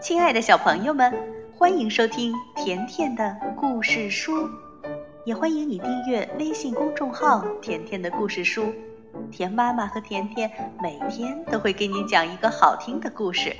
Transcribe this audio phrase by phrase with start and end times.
[0.00, 1.12] 亲爱的小朋友们，
[1.58, 4.48] 欢迎收听甜甜的故事书，
[5.26, 8.72] 也欢迎你订阅微信公众号“甜甜的故事书”。
[9.30, 13.54] 甜妈妈和甜甜每天都会给你讲一个好听的故事。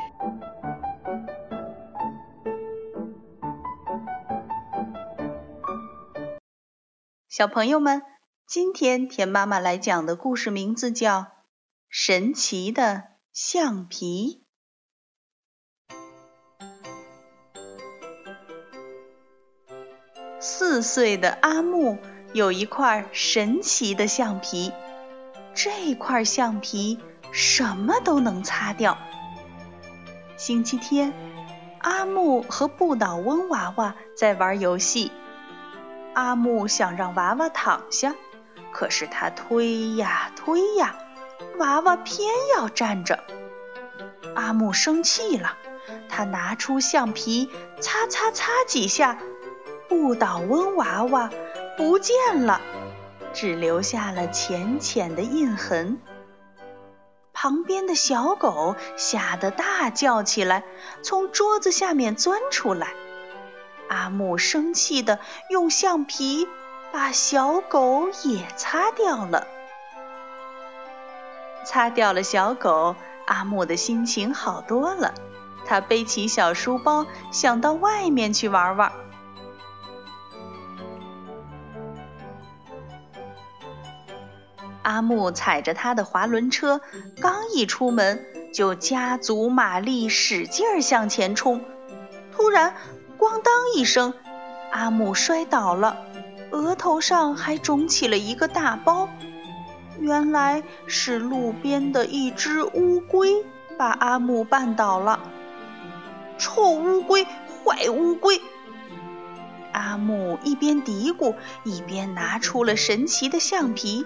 [7.28, 8.00] 小朋友们，
[8.46, 11.20] 今天甜妈妈来讲的故事名字叫
[11.90, 14.42] 《神奇的橡皮》。
[20.42, 21.98] 四岁的阿木
[22.32, 24.72] 有一块神奇的橡皮，
[25.54, 26.98] 这块橡皮
[27.30, 28.96] 什么都能擦掉。
[30.38, 31.12] 星期天，
[31.80, 35.12] 阿木和不倒翁娃娃在玩游戏。
[36.14, 38.14] 阿木想让娃娃躺下，
[38.72, 40.96] 可是他推呀推呀，
[41.58, 43.22] 娃娃偏要站着。
[44.34, 45.58] 阿木生气了，
[46.08, 49.18] 他拿出橡皮擦擦擦几下。
[49.90, 51.30] 不倒翁娃娃
[51.76, 52.60] 不见了，
[53.34, 56.00] 只留下了浅浅的印痕。
[57.32, 60.62] 旁边的小狗吓得大叫起来，
[61.02, 62.94] 从桌子下面钻出来。
[63.88, 66.46] 阿木生气地用橡皮
[66.92, 69.48] 把小狗也擦掉了。
[71.66, 72.94] 擦掉了小狗，
[73.26, 75.14] 阿木的心情好多了。
[75.66, 78.92] 他背起小书包，想到外面去玩玩。
[84.90, 86.80] 阿木踩着他的滑轮车，
[87.20, 91.64] 刚一出门就加足马力，使劲向前冲。
[92.32, 92.74] 突然，
[93.16, 94.12] 咣当一声，
[94.72, 95.96] 阿木摔倒了，
[96.50, 99.08] 额头上还肿起了一个大包。
[100.00, 103.44] 原来是路边的一只乌龟
[103.78, 105.20] 把阿木绊倒了。
[106.36, 107.24] 臭乌龟，
[107.64, 108.40] 坏乌龟！
[109.72, 114.04] 阿木一边嘀咕，一边拿出了神奇的橡皮。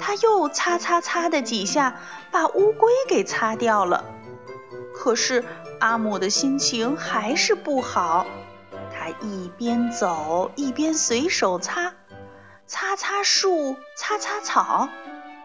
[0.00, 1.96] 他又擦擦擦的几下，
[2.30, 4.04] 把乌龟给擦掉了。
[4.94, 5.44] 可是
[5.78, 8.26] 阿木的心情还是不好。
[8.92, 11.94] 他一边走一边随手擦，
[12.66, 14.88] 擦擦树，擦擦草，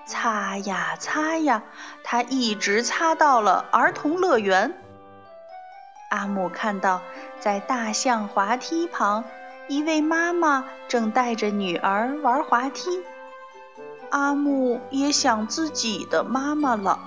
[0.06, 1.64] 擦呀擦呀，
[2.04, 4.74] 他一直擦到了儿童乐园。
[6.10, 7.02] 阿木看到，
[7.40, 9.24] 在大象滑梯旁，
[9.68, 13.04] 一位妈妈正带着女儿玩滑梯。
[14.16, 17.02] 阿木也想自己的妈妈了，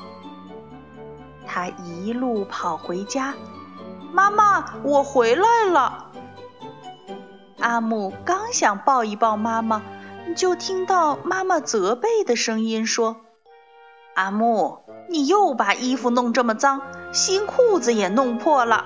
[1.46, 3.34] 他一路跑回家，
[4.12, 6.12] 妈妈，我回来了。
[7.60, 9.80] 阿木刚想抱一抱妈妈，
[10.36, 13.16] 就听到妈妈责备的声音说
[14.14, 16.82] ：“阿木，你又把衣服弄这么脏，
[17.14, 18.84] 新裤子也弄破了。”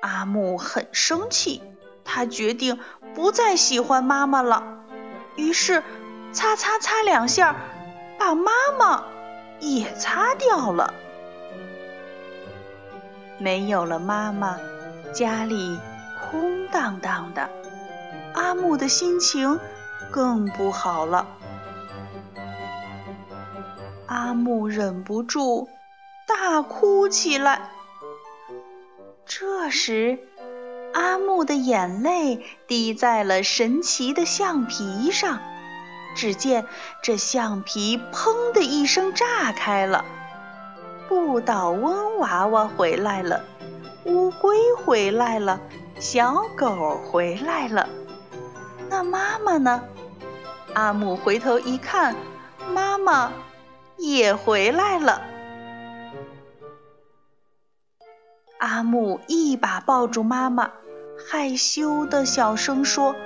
[0.00, 1.60] 阿木很生气，
[2.02, 2.78] 他决定
[3.14, 4.85] 不再喜欢妈妈了。
[5.36, 5.82] 于是，
[6.32, 7.56] 擦擦擦两下，
[8.18, 9.04] 把妈妈
[9.60, 10.94] 也擦掉了。
[13.38, 14.58] 没有了妈妈，
[15.12, 15.78] 家里
[16.30, 17.50] 空荡荡的，
[18.34, 19.60] 阿木的心情
[20.10, 21.26] 更不好了。
[24.06, 25.68] 阿木忍不住
[26.26, 27.70] 大哭起来。
[29.26, 30.18] 这时，
[30.96, 35.40] 阿木的眼泪滴在了神奇的橡皮上，
[36.16, 36.64] 只见
[37.02, 40.06] 这橡皮“砰”的一声炸开了。
[41.06, 43.44] 不倒翁娃娃回来了，
[44.06, 45.60] 乌龟回来了，
[46.00, 47.86] 小狗回来了。
[48.88, 49.82] 那妈妈呢？
[50.72, 52.16] 阿木回头一看，
[52.72, 53.30] 妈妈
[53.98, 55.20] 也回来了。
[58.56, 60.70] 阿木一把抱住妈妈。
[61.28, 63.16] 害羞的小声说：“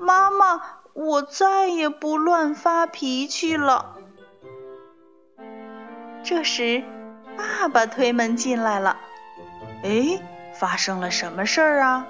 [0.00, 0.62] 妈妈，
[0.94, 3.96] 我再也不乱发脾气了。”
[6.24, 6.82] 这时，
[7.36, 8.96] 爸爸推门进来了。
[9.84, 10.18] “哎，
[10.54, 12.06] 发生了什么事儿啊？”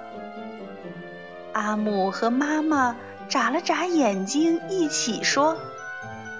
[1.51, 2.95] 阿木和妈妈
[3.27, 5.57] 眨了眨眼睛，一起说：“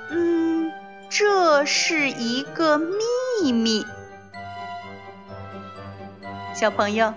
[0.10, 0.72] 嗯，
[1.10, 3.86] 这是一个秘密。”
[6.56, 7.14] 小朋友。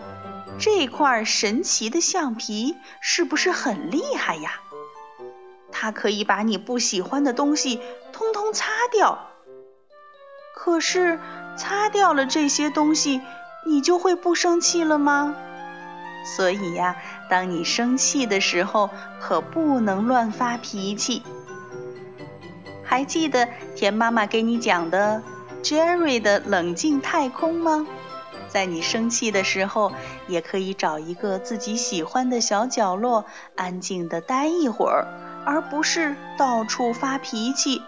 [0.58, 4.60] 这块神奇的橡皮是不是很厉害呀？
[5.72, 7.80] 它可以把你不喜欢的东西
[8.12, 9.28] 通通擦掉。
[10.54, 11.18] 可是
[11.56, 13.20] 擦掉了这些东西，
[13.66, 15.34] 你就会不生气了吗？
[16.36, 16.96] 所以呀，
[17.28, 18.90] 当你生气的时候，
[19.20, 21.22] 可不能乱发脾气。
[22.84, 25.22] 还记得田妈妈给你讲的
[25.64, 27.86] Jerry 的冷静太空吗？
[28.52, 29.92] 在你生气的时候，
[30.28, 33.24] 也可以找一个自己喜欢的小角落，
[33.56, 35.06] 安静的待一会儿，
[35.46, 37.80] 而不是到处发脾气。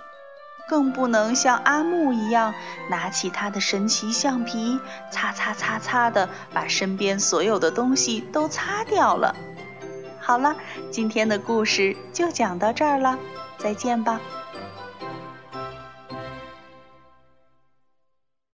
[0.67, 2.55] 更不能像阿木一样，
[2.89, 4.81] 拿起他的神奇橡皮，
[5.11, 9.37] 擦擦擦擦的把身边所有的东西都擦掉了。
[10.19, 10.57] 好了，
[10.91, 13.19] 今天的故事就讲到这儿了，
[13.59, 14.19] 再见吧。